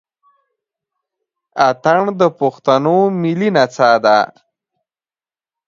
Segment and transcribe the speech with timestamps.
[1.67, 4.17] اتڼ د پښتنو ملي نڅا ده.